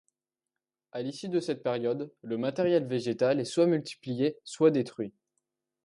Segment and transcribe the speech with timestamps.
[0.93, 5.13] À l'issue de cette période, le matériel végétal est soit multiplié soit détruit.